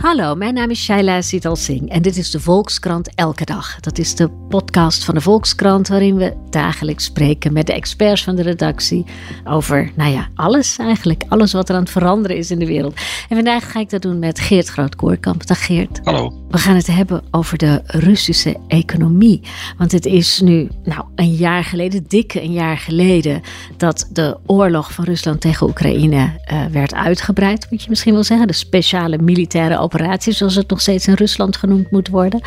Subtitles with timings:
[0.00, 3.80] Hallo, mijn naam is Shaila Sital Singh en dit is de Volkskrant Elke Dag.
[3.80, 8.36] Dat is de podcast van de Volkskrant waarin we dagelijks spreken met de experts van
[8.36, 9.04] de redactie
[9.44, 11.24] over, nou ja, alles eigenlijk.
[11.28, 12.94] Alles wat er aan het veranderen is in de wereld.
[13.28, 15.46] En vandaag ga ik dat doen met Geert Groot-Koorkamp.
[15.46, 16.00] Dag Geert.
[16.04, 16.32] Hallo.
[16.48, 19.40] We gaan het hebben over de Russische economie.
[19.78, 23.40] Want het is nu, nou, een jaar geleden, dikke een jaar geleden,
[23.76, 28.46] dat de oorlog van Rusland tegen Oekraïne uh, werd uitgebreid, moet je misschien wel zeggen.
[28.46, 32.40] De speciale militaire operatie, zoals het nog steeds in Rusland genoemd moet worden.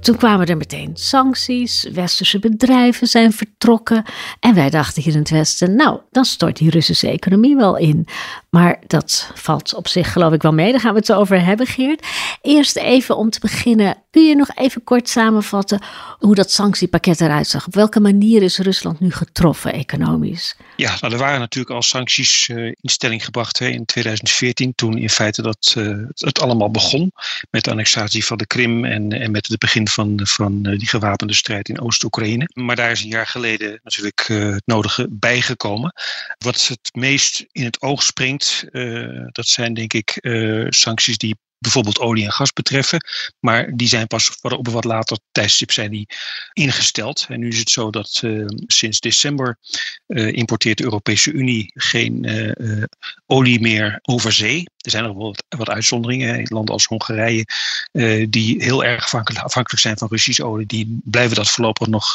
[0.00, 4.04] Toen kwamen er meteen sancties, westerse bedrijven zijn vertrokken.
[4.40, 8.06] En wij dachten hier in het Westen, nou, dan stort die Russische economie wel in.
[8.50, 10.70] Maar dat valt op zich geloof ik wel mee.
[10.70, 12.06] Daar gaan we het over hebben, Geert.
[12.42, 15.82] Eerst even om te beginnen, kun je nog even kort samenvatten
[16.18, 17.66] hoe dat sanctiepakket eruit zag?
[17.66, 20.56] Op welke manier is Rusland nu getroffen economisch?
[20.76, 24.98] Ja, nou, er waren natuurlijk al sancties uh, in stelling gebracht hè, in 2014, toen
[24.98, 27.12] in feite dat uh, het allemaal begon
[27.50, 30.88] met de annexatie van de Krim en, en met het begin van, van uh, die
[30.88, 32.48] gewapende strijd in Oost-Oekraïne.
[32.52, 35.92] Maar daar is een jaar geleden natuurlijk het nodige bijgekomen.
[36.38, 38.64] Wat het meest in het oog springt,
[39.32, 40.18] dat zijn denk ik
[40.68, 43.04] sancties die bijvoorbeeld olie en gas betreffen.
[43.40, 46.06] Maar die zijn pas op een wat later tijdstip zijn die
[46.52, 47.26] ingesteld.
[47.28, 49.58] En nu is het zo dat uh, sinds december
[50.06, 52.82] uh, importeert de Europese Unie geen uh,
[53.26, 54.64] olie meer over zee.
[54.84, 56.38] Er zijn nog wat, wat uitzonderingen.
[56.38, 57.46] In landen als Hongarije,
[58.28, 62.14] die heel erg afhankelijk, zijn van Russische olie, die blijven dat voorlopig nog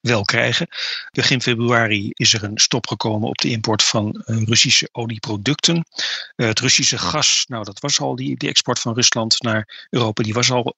[0.00, 0.68] wel krijgen.
[1.12, 5.84] Begin februari is er een stop gekomen op de import van Russische olieproducten.
[6.36, 10.34] het Russische gas, nou dat was al die, die export van Rusland naar Europa, die
[10.34, 10.74] was al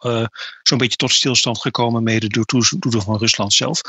[0.63, 3.81] zo'n beetje tot stilstand gekomen, mede door toedoen van Rusland zelf.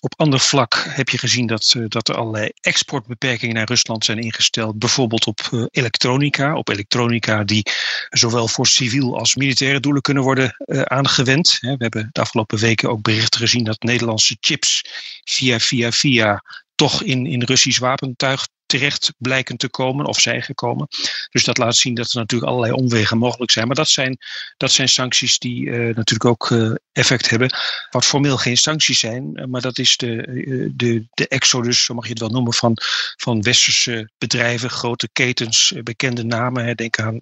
[0.00, 4.78] Op ander vlak heb je gezien dat, dat er allerlei exportbeperkingen naar Rusland zijn ingesteld,
[4.78, 7.66] bijvoorbeeld op elektronica, op elektronica die
[8.08, 11.58] zowel voor civiel als militaire doelen kunnen worden aangewend.
[11.60, 14.84] We hebben de afgelopen weken ook berichten gezien dat Nederlandse chips
[15.24, 16.42] via, via, via
[16.74, 20.88] toch in, in Russisch wapentuig terecht blijken te komen of zijn gekomen.
[21.30, 23.66] Dus dat laat zien dat er natuurlijk allerlei omwegen mogelijk zijn.
[23.66, 24.18] Maar dat zijn,
[24.56, 27.54] dat zijn sancties die uh, natuurlijk ook uh, effect hebben.
[27.90, 32.10] Wat formeel geen sancties zijn, maar dat is de, de, de exodus, zo mag je
[32.10, 32.76] het wel noemen, van,
[33.16, 36.64] van westerse bedrijven, grote ketens, bekende namen.
[36.64, 37.18] Hè, denk aan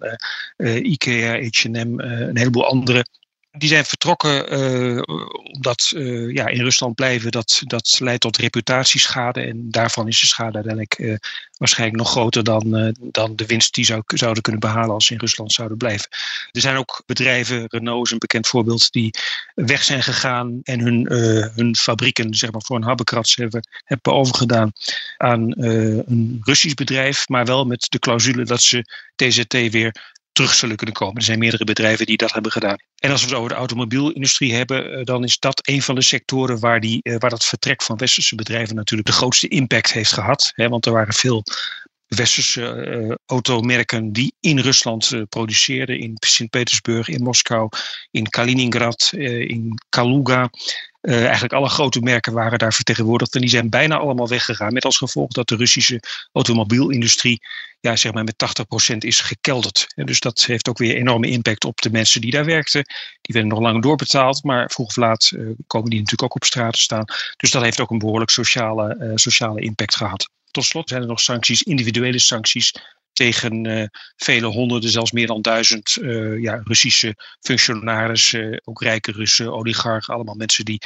[0.83, 3.05] IKEA, H&M, een heleboel andere
[3.57, 5.01] die zijn vertrokken uh,
[5.53, 9.41] omdat uh, ja, in Rusland blijven, dat, dat leidt tot reputatieschade.
[9.41, 11.15] En daarvan is de schade uiteindelijk uh,
[11.57, 15.19] waarschijnlijk nog groter dan, dan de winst die zou, zouden kunnen behalen als ze in
[15.19, 16.07] Rusland zouden blijven.
[16.51, 19.13] Er zijn ook bedrijven, Renault is een bekend voorbeeld, die
[19.55, 21.11] weg zijn gegaan en hun,
[21.55, 24.71] hun fabrieken zeg maar, voor een habbekrats hebben, hebben overgedaan
[25.17, 28.85] aan een Russisch bedrijf, maar wel met de clausule dat ze
[29.15, 31.15] TZT weer terug zullen kunnen komen.
[31.15, 32.77] Er zijn meerdere bedrijven die dat hebben gedaan.
[32.99, 36.59] En als we het over de automobielindustrie hebben, dan is dat een van de sectoren
[36.59, 40.51] waar, die, waar dat vertrek van westerse bedrijven natuurlijk de grootste impact heeft gehad.
[40.55, 41.43] Want er waren veel
[42.07, 47.69] westerse uh, automerken die in Rusland produceerden, in Sint-Petersburg, in Moskou,
[48.11, 50.49] in Kaliningrad, in Kaluga.
[51.15, 54.73] Eigenlijk alle grote merken waren daar vertegenwoordigd en die zijn bijna allemaal weggegaan.
[54.73, 56.01] Met als gevolg dat de Russische
[56.31, 57.41] automobielindustrie
[57.79, 58.35] ja, zeg maar met
[58.93, 59.87] 80% is gekelderd.
[59.95, 62.83] En dus dat heeft ook weer enorme impact op de mensen die daar werkten.
[63.21, 65.31] Die werden nog lang doorbetaald, maar vroeg of laat
[65.67, 67.05] komen die natuurlijk ook op straat staan.
[67.37, 70.29] Dus dat heeft ook een behoorlijk sociale, sociale impact gehad.
[70.51, 72.73] Tot slot zijn er nog sancties, individuele sancties
[73.17, 73.83] tegen uh,
[74.15, 80.35] vele honderden, zelfs meer dan duizend uh, ja, Russische functionarissen, ook rijke Russen, oligarchen, allemaal
[80.35, 80.81] mensen die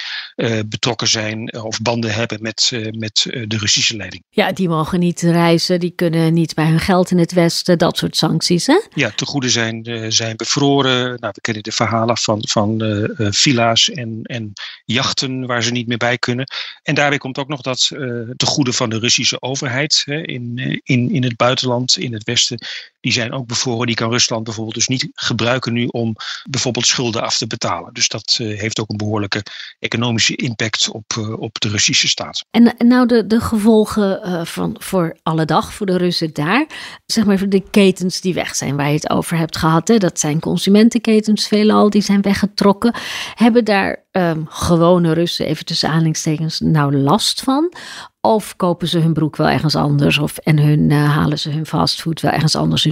[0.65, 4.23] betrokken zijn of banden hebben met, met de Russische leiding.
[4.29, 7.97] Ja, die mogen niet reizen, die kunnen niet bij hun geld in het Westen, dat
[7.97, 8.81] soort sancties, hè?
[8.93, 11.19] Ja, tegoeden zijn, zijn bevroren.
[11.19, 12.81] Nou, we kennen de verhalen van, van
[13.17, 14.53] villa's en, en
[14.85, 16.45] jachten waar ze niet meer bij kunnen.
[16.83, 17.91] En daarbij komt ook nog dat
[18.35, 22.57] tegoeden van de Russische overheid hè, in, in, in het buitenland, in het het Westen,
[23.01, 23.87] die zijn ook bevroren.
[23.87, 26.15] Die kan Rusland bijvoorbeeld dus niet gebruiken nu om
[26.49, 27.93] bijvoorbeeld schulden af te betalen.
[27.93, 29.43] Dus dat heeft ook een behoorlijke
[29.79, 32.45] economische impact op, op de Russische staat.
[32.51, 36.67] En nou de, de gevolgen van, voor alle dag, voor de Russen daar.
[37.05, 39.87] Zeg maar de ketens die weg zijn, waar je het over hebt gehad.
[39.87, 39.97] Hè?
[39.97, 42.93] Dat zijn consumentenketens veelal, die zijn weggetrokken.
[43.35, 47.73] Hebben daar um, gewone Russen, even tussen aanhalingstekens, nou last van?
[48.21, 50.17] Of kopen ze hun broek wel ergens anders?
[50.17, 52.85] Of, en hun, halen ze hun fastfood wel ergens anders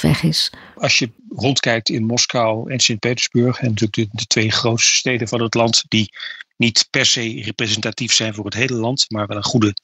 [0.00, 0.50] weg is?
[0.74, 5.54] Als je rondkijkt in Moskou en Sint-Petersburg, en natuurlijk de, twee grootste steden van het
[5.54, 6.12] land, die
[6.56, 9.74] niet per se representatief zijn voor het hele land, maar wel een goede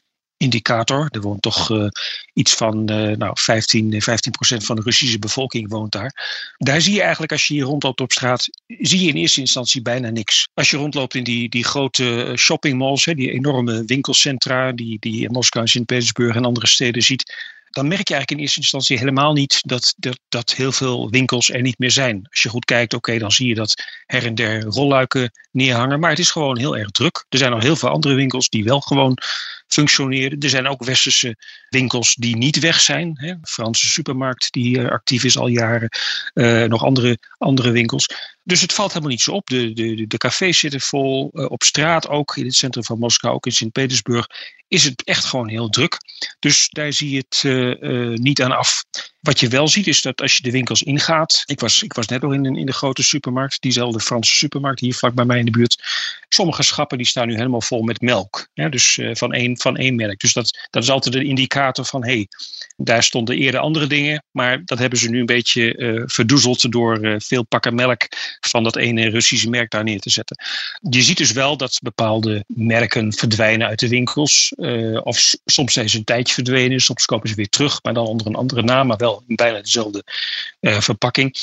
[0.42, 1.08] indicator.
[1.10, 1.86] Er woont toch uh,
[2.34, 6.12] iets van uh, nou, 15, 15 procent van de Russische bevolking woont daar.
[6.58, 9.82] Daar zie je eigenlijk, als je hier rondloopt op straat, zie je in eerste instantie
[9.82, 10.48] bijna niks.
[10.54, 15.22] Als je rondloopt in die, die grote eh, shoppingmalls, hè, die enorme winkelcentra die, die
[15.22, 17.34] in Moskou, Sint-Petersburg en andere steden ziet,
[17.72, 21.50] dan merk je eigenlijk in eerste instantie helemaal niet dat, dat, dat heel veel winkels
[21.50, 22.26] er niet meer zijn.
[22.30, 26.00] Als je goed kijkt, oké, dan zie je dat her en der rolluiken neerhangen.
[26.00, 27.24] Maar het is gewoon heel erg druk.
[27.28, 29.18] Er zijn nog heel veel andere winkels die wel gewoon
[29.72, 30.38] functioneren.
[30.38, 31.36] Er zijn ook westerse
[31.68, 33.10] winkels die niet weg zijn.
[33.14, 33.34] Hè.
[33.42, 35.88] Franse supermarkt die actief is al jaren.
[36.34, 38.06] Uh, nog andere, andere winkels.
[38.44, 39.48] Dus het valt helemaal niet zo op.
[39.48, 41.30] De, de, de cafés zitten vol.
[41.32, 44.26] Uh, op straat ook, in het centrum van Moskou, ook in Sint-Petersburg,
[44.68, 45.98] is het echt gewoon heel druk.
[46.38, 47.42] Dus daar zie je het
[48.20, 48.84] niet aan af.
[49.20, 51.42] Wat je wel ziet is dat als je de winkels ingaat.
[51.46, 54.94] Ik was, ik was net al in, in de grote supermarkt, diezelfde Franse supermarkt hier
[54.94, 55.82] vlak bij mij in de buurt.
[56.28, 58.48] Sommige schappen die staan nu helemaal vol met melk.
[58.54, 60.20] Dus van, één, van één merk.
[60.20, 62.28] Dus dat, dat is altijd een indicator van hé, hey,
[62.76, 64.24] daar stonden eerder andere dingen.
[64.30, 68.08] Maar dat hebben ze nu een beetje uh, verdoezeld door uh, veel pakken melk
[68.40, 70.36] van dat ene Russische merk daar neer te zetten.
[70.90, 74.52] Je ziet dus wel dat bepaalde merken verdwijnen uit de winkels.
[75.02, 78.26] of soms zijn ze een tijdje verdwenen, soms komen ze weer terug, maar dan onder
[78.26, 80.04] een andere naam, maar wel in bijna dezelfde
[80.60, 81.36] verpakking.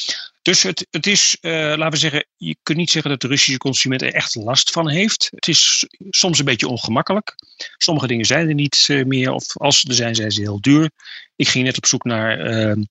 [0.50, 3.58] Dus het, het is, uh, laten we zeggen, je kunt niet zeggen dat de Russische
[3.58, 5.28] consument er echt last van heeft.
[5.36, 7.36] Het is soms een beetje ongemakkelijk.
[7.78, 10.62] Sommige dingen zijn er niet uh, meer, of als ze er zijn, zijn ze heel
[10.62, 10.92] duur.
[11.36, 12.84] Ik ging net op zoek naar ehm,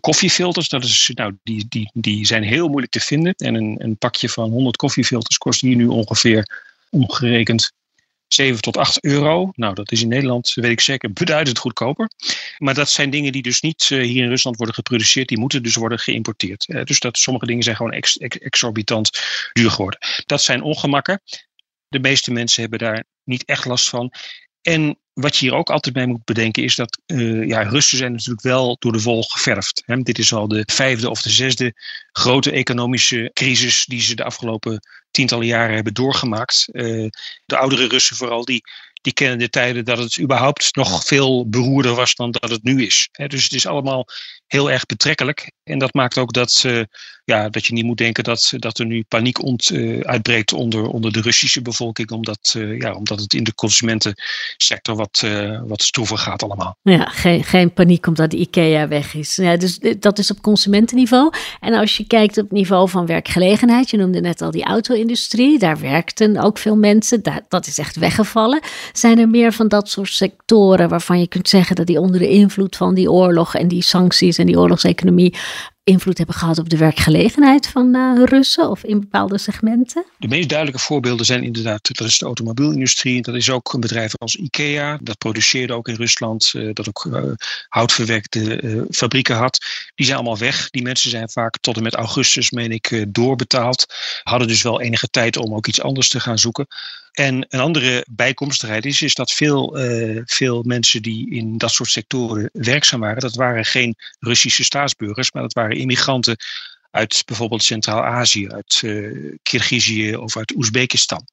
[0.00, 0.68] koffiefilters.
[0.68, 3.34] Dat is, nou, die, die, die zijn heel moeilijk te vinden.
[3.34, 6.60] En een, een pakje van 100 koffiefilters kost hier nu ongeveer
[6.90, 7.72] omgerekend
[8.28, 9.50] 7 tot 8 euro.
[9.54, 12.10] Nou, dat is in Nederland, weet ik zeker, beduidend goedkoper.
[12.58, 15.28] Maar dat zijn dingen die dus niet uh, hier in Rusland worden geproduceerd.
[15.28, 16.68] Die moeten dus worden geïmporteerd.
[16.68, 19.10] Uh, dus dat, sommige dingen zijn gewoon ex, ex, exorbitant
[19.52, 20.00] duur geworden.
[20.26, 21.22] Dat zijn ongemakken.
[21.88, 24.12] De meeste mensen hebben daar niet echt last van.
[24.62, 28.12] En wat je hier ook altijd bij moet bedenken is dat uh, ja, Russen zijn
[28.12, 29.82] natuurlijk wel door de wol geverfd.
[29.86, 29.96] Hè.
[29.96, 31.74] Dit is al de vijfde of de zesde
[32.12, 34.80] grote economische crisis die ze de afgelopen
[35.10, 36.68] tientallen jaren hebben doorgemaakt.
[36.72, 37.08] Uh,
[37.46, 38.62] de oudere Russen vooral, die,
[39.00, 42.86] die kennen de tijden dat het überhaupt nog veel beroerder was dan dat het nu
[42.86, 43.08] is.
[43.26, 44.06] Dus het is allemaal
[44.46, 45.52] heel erg betrekkelijk.
[45.64, 46.82] En dat maakt ook dat, uh,
[47.24, 50.86] ja, dat je niet moet denken dat, dat er nu paniek ont, uh, uitbreekt onder,
[50.86, 55.24] onder de Russische bevolking, omdat, uh, ja, omdat het in de consumentensector wat,
[55.66, 56.76] wat stroever gaat allemaal.
[56.82, 59.36] Ja, geen, geen paniek omdat de IKEA weg is.
[59.36, 61.32] Ja, dus dat is op consumentenniveau.
[61.60, 65.80] En als je kijkt op niveau van werkgelegenheid, je noemde net al die auto-industrie, daar
[65.80, 68.60] werkten ook veel mensen, dat, dat is echt weggevallen.
[68.92, 72.28] Zijn er meer van dat soort sectoren waarvan je kunt zeggen dat die onder de
[72.28, 75.34] invloed van die oorlog en die sancties en die oorlogseconomie
[75.88, 80.04] invloed hebben gehad op de werkgelegenheid van uh, Russen of in bepaalde segmenten?
[80.18, 83.22] De meest duidelijke voorbeelden zijn inderdaad, dat is de automobielindustrie.
[83.22, 84.98] Dat is ook een bedrijf als IKEA.
[85.02, 87.22] Dat produceerde ook in Rusland, uh, dat ook uh,
[87.68, 89.58] houtverwerkte fabrieken had.
[89.94, 90.70] Die zijn allemaal weg.
[90.70, 93.86] Die mensen zijn vaak tot en met augustus, meen ik, doorbetaald.
[94.22, 96.66] Hadden dus wel enige tijd om ook iets anders te gaan zoeken.
[97.18, 101.90] En een andere bijkomstigheid is, is dat veel, uh, veel mensen die in dat soort
[101.90, 106.36] sectoren werkzaam waren, dat waren geen Russische staatsburgers, maar dat waren immigranten
[106.90, 111.24] uit bijvoorbeeld Centraal-Azië, uit uh, Kirgizië of uit Oezbekistan.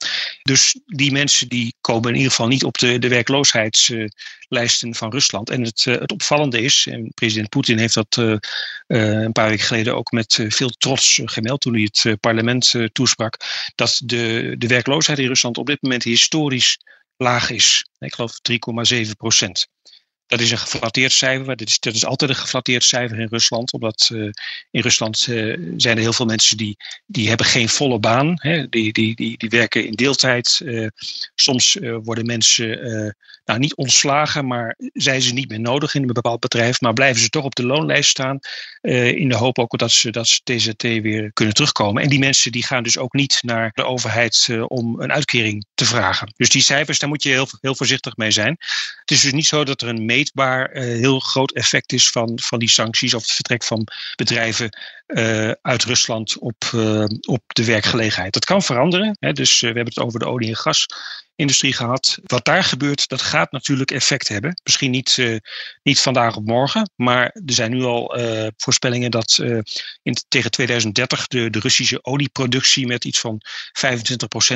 [0.43, 5.50] Dus die mensen die komen in ieder geval niet op de, de werkloosheidslijsten van Rusland.
[5.50, 8.15] En het, uh, het opvallende is, en president Poetin heeft dat
[8.88, 13.38] een paar weken geleden ook met veel trots gemeld toen hij het parlement toesprak,
[13.75, 16.77] dat de, de werkloosheid in Rusland op dit moment historisch
[17.17, 17.85] laag is.
[18.00, 18.33] Ik geloof
[19.03, 19.67] 3,7 procent.
[20.27, 21.55] Dat is een geflatteerd cijfer.
[21.55, 23.74] Dat is, dat is altijd een geflatteerd cijfer in Rusland.
[23.74, 24.29] Omdat uh,
[24.72, 28.34] in Rusland uh, zijn er heel veel mensen die, die hebben geen volle baan.
[28.36, 28.70] Hè.
[28.70, 30.60] Die, die, die, die werken in deeltijd.
[30.63, 30.88] Uh,
[31.36, 33.15] soms worden mensen
[33.46, 36.82] nou, niet ontslagen, maar zijn ze niet meer nodig in een bepaald bedrijf.
[36.82, 38.39] Maar blijven ze toch op de loonlijst staan.
[38.82, 42.03] in de hoop ook dat ze, dat ze TZT weer kunnen terugkomen.
[42.03, 45.86] En die mensen die gaan dus ook niet naar de overheid om een uitkering te
[45.86, 46.34] vragen.
[46.36, 48.58] Dus die cijfers, daar moet je heel, heel voorzichtig mee zijn.
[49.00, 52.60] Het is dus niet zo dat er een meetbaar heel groot effect is van, van
[52.60, 54.77] die sancties of het vertrek van bedrijven
[55.62, 56.63] uit Rusland op,
[57.27, 58.34] op de werkgelegenheid.
[58.34, 59.17] Dat kan veranderen.
[59.19, 60.88] Hè, dus we hebben het over de olie- en gas
[61.36, 62.20] industrie gehad.
[62.24, 64.62] Wat daar gebeurt, dat gaat natuurlijk effect hebben.
[64.63, 65.38] Misschien niet, uh,
[65.84, 69.60] niet vandaag op morgen, maar er zijn nu al uh, voorspellingen dat uh,
[70.04, 73.42] in, tegen 2030 de, de Russische olieproductie met iets van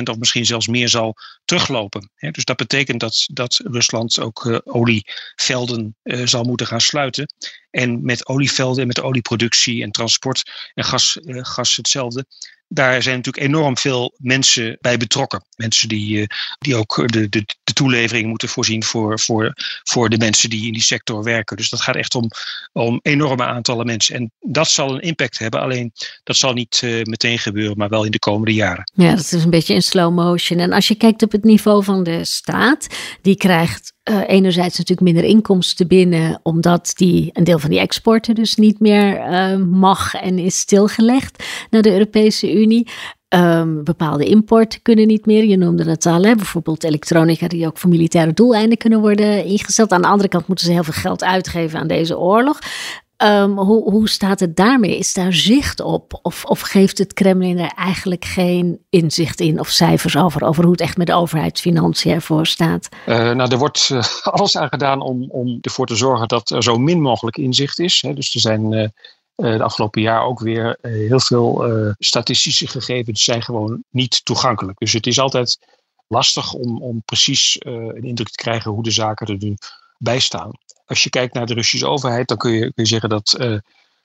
[0.00, 2.10] 25% of misschien zelfs meer zal teruglopen.
[2.16, 7.34] Dus dat betekent dat, dat Rusland ook olievelden zal moeten gaan sluiten.
[7.70, 12.26] En met olievelden en met olieproductie en transport en gas, gas hetzelfde
[12.72, 15.44] daar zijn natuurlijk enorm veel mensen bij betrokken.
[15.56, 16.26] Mensen die, eh,
[16.58, 20.72] die ook de, de, de toelevering moeten voorzien voor, voor, voor de mensen die in
[20.72, 21.56] die sector werken.
[21.56, 22.30] Dus dat gaat echt om,
[22.72, 24.14] om enorme aantallen mensen.
[24.14, 25.60] En dat zal een impact hebben.
[25.60, 28.90] Alleen dat zal niet uh, meteen gebeuren, maar wel in de komende jaren.
[28.94, 30.58] Ja, dat is een beetje in slow motion.
[30.58, 32.86] En als je kijkt op het niveau van de staat,
[33.22, 38.34] die krijgt uh, enerzijds natuurlijk minder inkomsten binnen, omdat die een deel van die exporten
[38.34, 42.88] dus niet meer uh, mag en is stilgelegd naar de Europese Unie.
[43.34, 45.44] Um, bepaalde importen kunnen niet meer.
[45.44, 46.34] Je noemde het al, hè?
[46.34, 49.92] bijvoorbeeld elektronica die ook voor militaire doeleinden kunnen worden ingezet.
[49.92, 52.58] Aan de andere kant moeten ze heel veel geld uitgeven aan deze oorlog.
[53.22, 54.98] Um, hoe, hoe staat het daarmee?
[54.98, 56.18] Is daar zicht op?
[56.22, 60.72] Of, of geeft het Kremlin er eigenlijk geen inzicht in of cijfers over, over hoe
[60.72, 62.88] het echt met de overheidsfinanciën ervoor staat?
[63.06, 64.02] Uh, nou, er wordt uh,
[64.34, 68.02] alles aan gedaan om, om ervoor te zorgen dat er zo min mogelijk inzicht is.
[68.02, 68.14] Hè.
[68.14, 68.88] Dus er zijn uh,
[69.34, 71.64] de afgelopen jaar ook weer heel veel
[71.98, 74.78] statistische gegevens zijn gewoon niet toegankelijk.
[74.78, 75.58] Dus het is altijd
[76.08, 79.54] lastig om, om precies een indruk te krijgen hoe de zaken er nu
[79.98, 80.50] bij staan
[80.90, 83.46] als je kijkt naar de Russische overheid, dan kun je, kun je zeggen dat uh,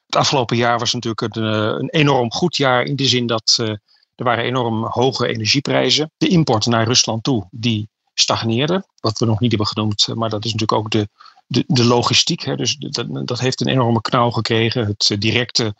[0.05, 3.57] het afgelopen jaar was natuurlijk een, eh, een, enorm goed jaar in de zin dat
[3.61, 3.69] uh,
[4.15, 6.11] er waren enorm hoge energieprijzen.
[6.17, 10.45] De import naar Rusland toe, die stagneerde, wat we nog niet hebben genoemd, maar dat
[10.45, 11.09] is natuurlijk ook de,
[11.47, 12.41] de, de logistiek.
[12.41, 12.55] Hè.
[12.55, 14.85] Dus dat, dat heeft een enorme knauw gekregen.
[14.85, 15.75] Het directe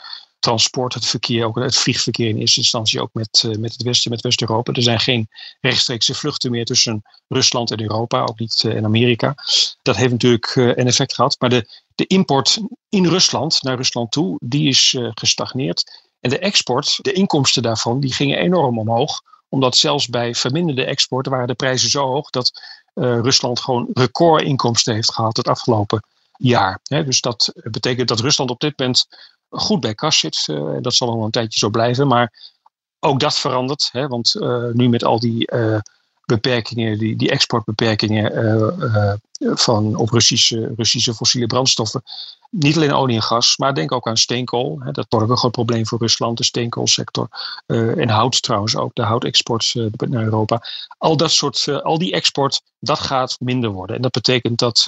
[0.46, 4.12] transport, het verkeer, ook het vliegverkeer in eerste instantie ook met, uh, met het Westen,
[4.12, 4.74] met West-Europa.
[4.74, 5.28] Er zijn geen
[5.62, 9.36] rechtstreekse vluchten meer tussen Rusland en Europa, ook niet in Amerika.
[9.82, 11.36] Dat heeft natuurlijk uh, een effect gehad.
[11.40, 12.60] Maar de, de import
[12.90, 16.04] in Rusland, naar Rusland toe, die is gestagneerd.
[16.20, 19.22] En de export, de inkomsten daarvan, die gingen enorm omhoog.
[19.50, 22.52] Omdat zelfs bij verminderde export waren de prijzen zo hoog dat
[22.94, 26.04] Rusland gewoon recordinkomsten heeft gehad het afgelopen
[26.38, 26.80] jaar.
[26.84, 29.08] dus dat betekent dat Rusland op dit moment
[29.50, 30.48] goed bij kas zit.
[30.48, 32.08] Uh, dat zal nog een tijdje zo blijven.
[32.08, 32.54] Maar
[33.00, 33.90] ook dat verandert.
[33.92, 35.80] Hè, want uh, nu met al die uh,
[36.26, 42.04] beperkingen, die, die exportbeperkingen van, op Russische, Russische fossiele brandstoffen.
[42.50, 44.80] Niet alleen olie en gas, maar denk ook aan steenkool.
[44.80, 47.28] Hè, dat wordt ook een groot probleem voor Rusland, de steenkoolsector.
[47.66, 50.62] en hout trouwens ook, de houtexport naar Europa.
[50.98, 53.96] Al dat soort, al die export, dat gaat minder worden.
[53.96, 54.88] En dat betekent dat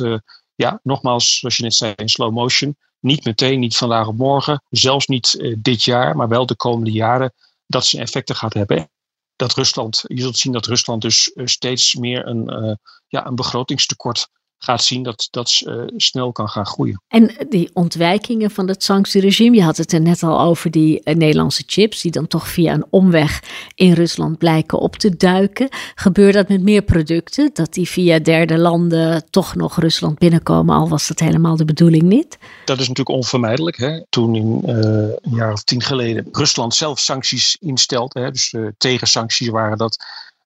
[0.55, 2.77] ja, nogmaals, zoals je net zei, in slow motion.
[2.99, 6.91] Niet meteen, niet vandaag op morgen, zelfs niet uh, dit jaar, maar wel de komende
[6.91, 7.33] jaren,
[7.65, 8.89] dat ze effecten gaat hebben.
[9.35, 12.73] Dat Rusland, je zult zien dat Rusland dus uh, steeds meer een, uh,
[13.07, 17.01] ja, een begrotingstekort gaat zien dat dat uh, snel kan gaan groeien.
[17.07, 21.15] En die ontwijkingen van het sanctieregime, je had het er net al over die uh,
[21.15, 23.43] Nederlandse chips, die dan toch via een omweg
[23.75, 25.67] in Rusland blijken op te duiken.
[25.95, 30.89] Gebeurt dat met meer producten, dat die via derde landen toch nog Rusland binnenkomen, al
[30.89, 32.37] was dat helemaal de bedoeling niet?
[32.65, 33.77] Dat is natuurlijk onvermijdelijk.
[33.77, 34.01] Hè?
[34.09, 34.75] Toen in uh,
[35.21, 38.31] een jaar of tien geleden Rusland zelf sancties instelt, hè?
[38.31, 39.97] dus tegensancties waren dat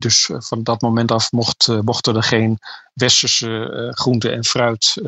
[0.01, 2.57] dus eh, van dat moment af mocht, eh, mochten er geen
[2.93, 5.01] westerse eh, groenten en fruit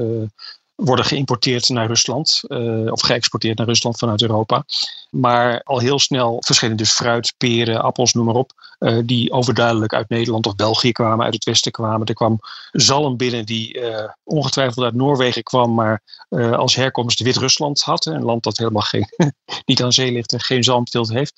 [0.76, 4.66] worden geïmporteerd naar Rusland uh, of geëxporteerd naar Rusland vanuit Europa.
[5.10, 9.94] Maar al heel snel verschenen dus fruit, peren, appels, noem maar op, uh, die overduidelijk
[9.94, 12.08] uit Nederland of België kwamen, uit het westen kwamen.
[12.08, 12.40] Er kwam
[12.72, 16.02] zalm binnen die uh, ongetwijfeld uit Noorwegen kwam, maar
[16.34, 18.06] als herkomst Wit-Rusland had.
[18.06, 19.08] Een land dat helemaal geen,
[19.66, 21.34] niet aan zee ligt en geen zalmteelt heeft.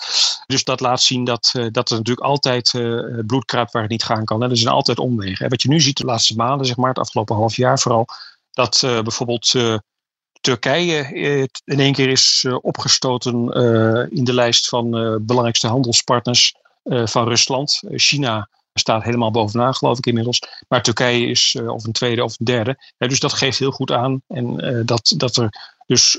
[0.47, 2.71] Dus dat laat zien dat, dat er natuurlijk altijd
[3.27, 4.41] bloed waar het niet gaan kan.
[4.41, 5.45] Er zijn altijd omwegen.
[5.45, 8.05] En wat je nu ziet de laatste maanden, zeg maar, het afgelopen half jaar vooral,
[8.55, 9.77] dat uh, bijvoorbeeld uh,
[10.41, 13.33] Turkije uh, in één keer is opgestoten
[14.11, 14.89] in de lijst van
[15.21, 17.81] belangrijkste handelspartners van Rusland.
[17.89, 20.41] China staat helemaal bovenaan, geloof ik inmiddels.
[20.67, 22.93] Maar Turkije is of een tweede of een derde.
[22.97, 24.21] dus dat geeft heel goed aan.
[24.27, 26.17] En dat, dat er dus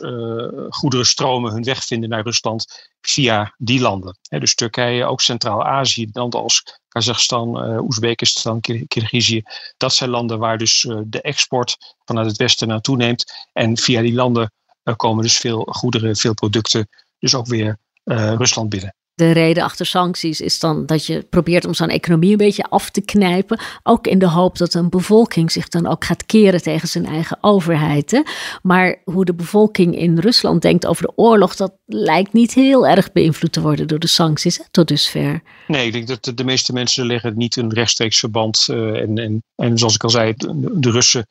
[0.68, 4.18] goederen stromen hun weg vinden naar Rusland via die landen.
[4.28, 9.42] dus Turkije, ook Centraal-Azië, landen als Kazachstan, uh, Oezbekistan, Kirgizië.
[9.76, 13.49] Dat zijn landen waar dus uh, de export vanuit het westen naartoe neemt.
[13.52, 14.52] En via die landen
[14.96, 18.94] komen dus veel goederen, veel producten, dus ook weer Rusland binnen.
[19.16, 22.90] De reden achter sancties is dan dat je probeert om zo'n economie een beetje af
[22.90, 23.61] te knijpen.
[23.82, 27.38] Ook in de hoop dat een bevolking zich dan ook gaat keren tegen zijn eigen
[27.40, 28.11] overheid.
[28.11, 28.23] Hè?
[28.62, 33.12] Maar hoe de bevolking in Rusland denkt over de oorlog, dat lijkt niet heel erg
[33.12, 35.42] beïnvloed te worden door de sancties tot dusver.
[35.66, 38.66] Nee, ik denk dat de meeste mensen leggen niet een rechtstreeks verband.
[38.70, 41.26] Uh, en, en, en zoals ik al zei, de, Russen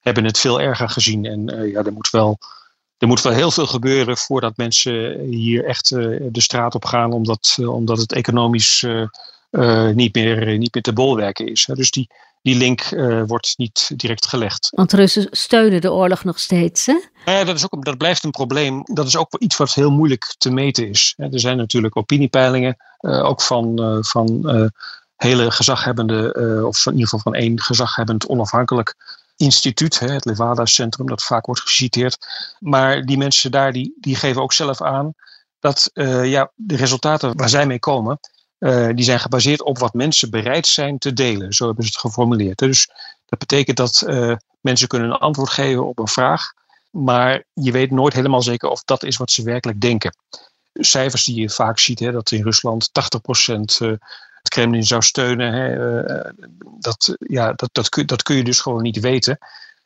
[0.00, 1.24] hebben het veel erger gezien.
[1.24, 2.38] En uh, ja, er moet wel
[3.00, 7.12] er moet wel heel veel gebeuren voordat mensen hier echt uh, de straat op gaan,
[7.12, 11.66] omdat, uh, omdat het economisch uh, niet, meer, niet meer te bolwerken is.
[11.66, 11.74] Hè.
[11.74, 12.08] Dus die,
[12.42, 12.88] die link
[13.26, 14.68] wordt niet direct gelegd.
[14.74, 17.00] Want Russen steunen de oorlog nog steeds, hè?
[17.24, 18.82] Ja, dat, is ook, dat blijft een probleem.
[18.84, 21.14] Dat is ook iets wat heel moeilijk te meten is.
[21.16, 24.50] Er zijn natuurlijk opiniepeilingen, ook van, van
[25.16, 26.34] hele gezaghebbende,
[26.66, 28.96] of in ieder geval van één gezaghebbend onafhankelijk
[29.40, 32.18] instituut, het Levada Centrum, dat vaak wordt geciteerd.
[32.58, 35.14] Maar die mensen daar die, die geven ook zelf aan
[35.58, 38.18] dat uh, ja, de resultaten waar zij mee komen,
[38.58, 41.52] uh, die zijn gebaseerd op wat mensen bereid zijn te delen.
[41.52, 42.58] Zo hebben ze het geformuleerd.
[42.58, 42.88] Dus
[43.26, 46.52] dat betekent dat uh, mensen kunnen een antwoord geven op een vraag,
[46.90, 50.16] maar je weet nooit helemaal zeker of dat is wat ze werkelijk denken.
[50.72, 52.90] Cijfers die je vaak ziet, hè, dat in Rusland
[53.82, 53.86] 80%
[54.42, 55.52] het Kremlin zou steunen.
[55.52, 56.30] Hè, uh,
[56.78, 59.38] dat, ja, dat, dat, kun, dat kun je dus gewoon niet weten.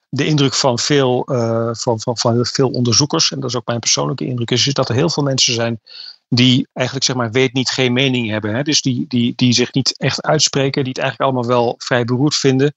[0.09, 3.81] De indruk van veel, uh, van, van, van veel onderzoekers, en dat is ook mijn
[3.81, 5.81] persoonlijke indruk, is, is dat er heel veel mensen zijn
[6.29, 8.55] die eigenlijk zeg maar weet niet geen mening hebben.
[8.55, 8.63] Hè?
[8.63, 12.35] Dus die, die, die zich niet echt uitspreken, die het eigenlijk allemaal wel vrij beroerd
[12.35, 12.75] vinden.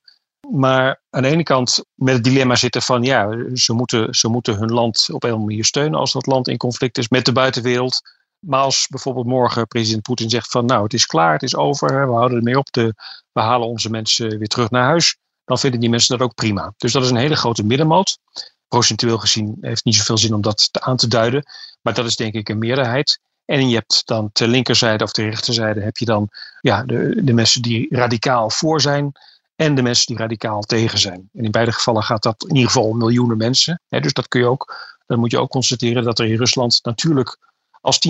[0.51, 4.57] Maar aan de ene kant met het dilemma zitten van ja, ze moeten, ze moeten
[4.57, 8.01] hun land op een manier steunen als dat land in conflict is met de buitenwereld.
[8.39, 12.07] Maar als bijvoorbeeld morgen president Poetin zegt van nou het is klaar, het is over,
[12.07, 12.93] we houden ermee op, de,
[13.31, 16.73] we halen onze mensen weer terug naar huis, dan vinden die mensen dat ook prima.
[16.77, 18.17] Dus dat is een hele grote middenmoot.
[18.67, 21.43] Procentueel gezien heeft niet zoveel zin om dat aan te duiden,
[21.81, 23.19] maar dat is denk ik een meerderheid.
[23.45, 26.29] En je hebt dan ter linkerzijde of ter rechterzijde heb je dan
[26.61, 29.11] ja, de, de mensen die radicaal voor zijn
[29.55, 31.29] en de mensen die radicaal tegen zijn.
[31.33, 33.81] En in beide gevallen gaat dat in ieder geval om miljoenen mensen.
[33.89, 37.37] dus dat kun je ook, dan moet je ook constateren dat er in Rusland natuurlijk
[37.81, 38.09] als 10%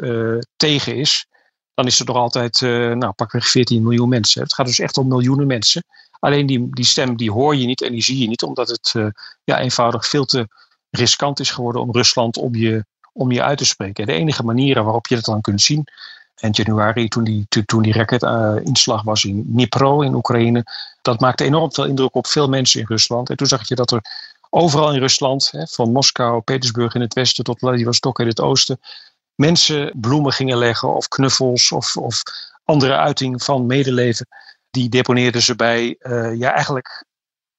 [0.00, 1.26] uh, eh, tegen is,
[1.74, 4.42] dan is er toch altijd, uh, nou pakweg 14 miljoen mensen.
[4.42, 5.84] Het gaat dus echt om miljoenen mensen.
[6.18, 8.92] Alleen die, die stem die hoor je niet en die zie je niet, omdat het
[8.96, 9.06] uh,
[9.44, 10.48] ja, eenvoudig veel te
[10.90, 14.06] riskant is geworden om Rusland om je, om je uit te spreken.
[14.06, 15.84] De enige manieren waarop je dat dan kunt zien,
[16.34, 18.06] eind januari, toen die, toen die
[19.04, 20.64] was in Dnipro in Oekraïne,
[21.02, 23.30] dat maakte enorm veel indruk op veel mensen in Rusland.
[23.30, 24.02] En toen zag je dat er
[24.54, 28.80] overal in Rusland, hè, van Moskou, Petersburg in het westen tot Vladivostok in het oosten,
[29.34, 32.22] mensen bloemen gingen leggen of knuffels of, of
[32.64, 34.26] andere uiting van medeleven.
[34.70, 37.04] Die deponeerden ze bij uh, ja, eigenlijk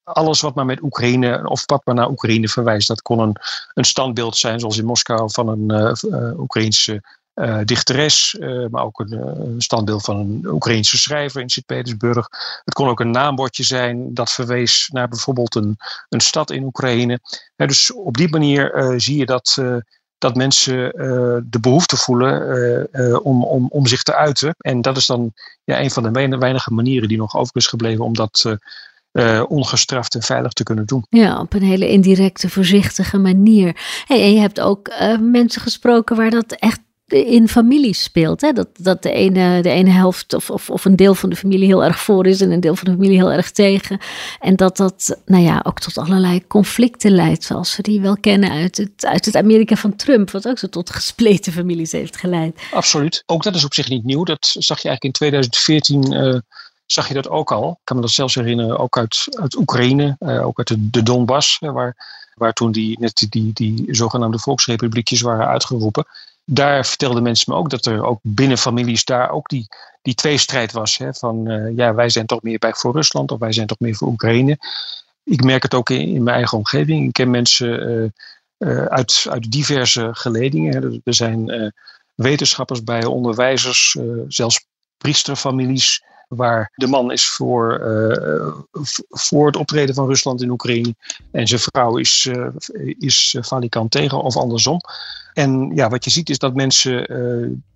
[0.04, 2.88] alles wat maar met Oekraïne of wat maar naar Oekraïne verwijst.
[2.88, 3.36] Dat kon een,
[3.74, 7.04] een standbeeld zijn, zoals in Moskou, van een uh, Oekraïnse
[7.36, 12.28] uh, dichteres, uh, maar ook een, een, standbeeld van een Oekraïnse schrijver in Sint-Petersburg.
[12.66, 15.78] Het kon ook een naambordje zijn dat verwees naar bijvoorbeeld een,
[16.10, 17.20] een stad in Oekraïne.
[17.56, 19.62] Dus op die manier zie je dat,
[20.18, 20.92] dat mensen
[21.50, 24.56] de behoefte voelen om, om, om zich te uiten.
[24.58, 28.06] En dat is dan ja, een van de weinige manieren die nog over is gebleven
[28.06, 28.58] om dat.
[29.48, 31.06] Ongestraft en veilig te kunnen doen.
[31.10, 33.76] Ja, op een hele indirecte, voorzichtige manier.
[34.06, 38.42] Hey, en je hebt ook mensen gesproken waar dat echt in families speelt.
[38.42, 38.52] Hè?
[38.52, 41.66] Dat, dat de, ene, de ene helft of, of, of een deel van de familie
[41.66, 44.00] heel erg voor is en een deel van de familie heel erg tegen.
[44.40, 48.52] En dat dat nou ja, ook tot allerlei conflicten leidt, zoals we die wel kennen
[48.52, 52.62] uit het, uit het Amerika van Trump, wat ook zo tot gespleten families heeft geleid.
[52.72, 53.24] Absoluut.
[53.26, 54.24] Ook dat is op zich niet nieuw.
[54.24, 56.14] Dat zag je eigenlijk in 2014.
[56.14, 56.40] Uh,
[56.86, 57.70] zag je dat ook al.
[57.70, 61.04] Ik kan me dat zelfs herinneren, ook uit, uit Oekraïne, uh, ook uit de, de
[61.04, 61.96] Donbass, waar,
[62.34, 66.06] waar toen die, net die, die, die zogenaamde volksrepubliekjes waren uitgeroepen
[66.46, 69.68] daar vertelden mensen me ook dat er ook binnen families daar ook die,
[70.02, 70.98] die tweestrijd was.
[70.98, 73.80] Hè, van uh, ja, wij zijn toch meer bij voor Rusland of wij zijn toch
[73.80, 74.58] meer voor Oekraïne.
[75.24, 77.08] Ik merk het ook in, mijn eigen omgeving.
[77.08, 78.10] Ik ken mensen uh,
[78.58, 80.74] uh, uit, uit diverse geledingen.
[80.74, 81.00] Hè.
[81.04, 81.74] Er zijn
[82.16, 84.66] wetenschappers bij, onderwijzers, zelfs
[84.98, 88.56] priesterfamilies waar de man is voor, uh,
[89.10, 90.96] voor het optreden van Rusland in Oekraïne
[91.32, 92.48] en zijn vrouw is, uh,
[93.00, 94.80] is valikant tegen of andersom.
[95.34, 97.08] En ja, wat je ziet is dat mensen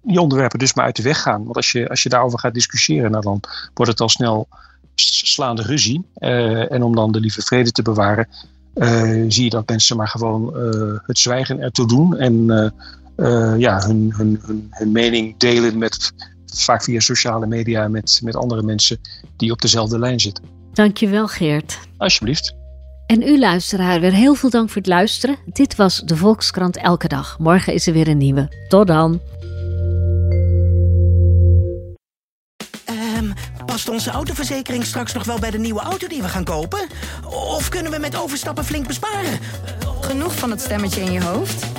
[0.02, 1.44] die onderwerpen dus maar uit de weg gaan.
[1.44, 3.42] Want als je, als je daarover gaat discussiëren, nou dan
[3.74, 4.48] wordt het al snel
[4.96, 6.06] slaande ruzie.
[6.14, 8.28] en om dan de lieve vrede te bewaren,
[9.28, 10.54] zie je dat mensen maar gewoon
[11.06, 12.18] het zwijgen ertoe doen.
[12.18, 12.46] En
[13.58, 16.14] ja, hun, hun, hun mening delen met
[16.54, 19.00] vaak via sociale media met, met andere mensen
[19.38, 20.44] die op dezelfde lijn zitten.
[20.74, 21.80] Dankjewel Geert.
[21.98, 22.58] Alsjeblieft.
[23.06, 25.38] En u luisteraar, weer heel veel dank voor het luisteren.
[25.46, 27.40] Dit was de Volkskrant Elke Dag.
[27.40, 28.66] Morgen is er weer een nieuwe.
[28.68, 29.22] Tot dan.
[32.86, 33.32] Ehm,
[33.66, 36.88] past onze autoverzekering straks nog wel bij de nieuwe auto die we gaan kopen?
[37.26, 39.40] Of kunnen we met overstappen flink besparen?
[40.02, 41.79] Genoeg van het stemmetje in je hoofd?